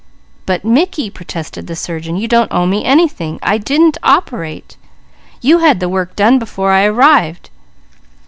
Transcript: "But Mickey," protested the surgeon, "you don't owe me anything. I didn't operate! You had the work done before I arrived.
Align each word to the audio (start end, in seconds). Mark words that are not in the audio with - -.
"But 0.47 0.65
Mickey," 0.65 1.11
protested 1.11 1.67
the 1.67 1.75
surgeon, 1.75 2.15
"you 2.17 2.27
don't 2.27 2.51
owe 2.51 2.65
me 2.65 2.83
anything. 2.83 3.37
I 3.43 3.59
didn't 3.59 3.99
operate! 4.01 4.75
You 5.41 5.59
had 5.59 5.79
the 5.79 5.87
work 5.87 6.15
done 6.15 6.39
before 6.39 6.71
I 6.71 6.85
arrived. 6.85 7.51